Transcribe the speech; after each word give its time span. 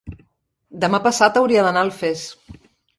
demà 0.87 1.01
passat 1.09 1.39
hauria 1.43 1.69
d'anar 1.69 1.87
a 1.87 1.91
Alfés. 1.93 2.29